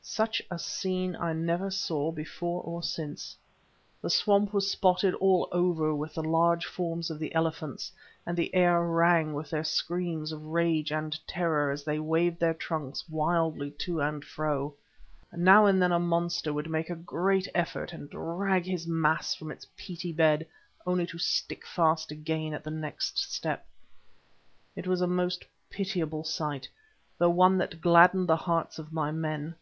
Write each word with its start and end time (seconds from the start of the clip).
Such 0.00 0.42
a 0.50 0.58
scene 0.58 1.16
I 1.16 1.32
never 1.32 1.70
saw 1.70 2.10
before 2.12 2.62
or 2.62 2.82
since. 2.82 3.36
The 4.02 4.10
swamp 4.10 4.52
was 4.52 4.70
spotted 4.70 5.14
all 5.14 5.48
over 5.50 5.94
with 5.94 6.14
the 6.14 6.22
large 6.22 6.66
forms 6.66 7.10
of 7.10 7.18
the 7.18 7.34
elephants, 7.34 7.90
and 8.26 8.36
the 8.36 8.54
air 8.54 8.82
rang 8.82 9.32
with 9.34 9.48
their 9.48 9.64
screams 9.64 10.30
of 10.30 10.46
rage 10.46 10.92
and 10.92 11.18
terror 11.26 11.70
as 11.70 11.84
they 11.84 11.98
waved 11.98 12.38
their 12.38 12.54
trunks 12.54 13.06
wildly 13.08 13.70
to 13.80 14.00
and 14.00 14.24
fro. 14.24 14.74
Now 15.32 15.64
and 15.66 15.80
then 15.82 15.92
a 15.92 15.98
monster 15.98 16.52
would 16.52 16.68
make 16.68 16.90
a 16.90 16.96
great 16.96 17.48
effort 17.54 17.92
and 17.94 18.08
drag 18.10 18.66
his 18.66 18.86
mass 18.86 19.34
from 19.34 19.50
its 19.50 19.66
peaty 19.76 20.12
bed, 20.12 20.46
only 20.86 21.06
to 21.08 21.18
stick 21.18 21.66
fast 21.66 22.10
again 22.10 22.52
at 22.54 22.64
the 22.64 22.70
next 22.70 23.18
step. 23.18 23.66
It 24.76 24.86
was 24.86 25.00
a 25.00 25.06
most 25.06 25.46
pitiable 25.70 26.24
sight, 26.24 26.68
though 27.18 27.30
one 27.30 27.56
that 27.58 27.80
gladdened 27.80 28.28
the 28.28 28.36
hearts 28.36 28.78
of 28.78 28.92
my 28.92 29.10
men. 29.10 29.54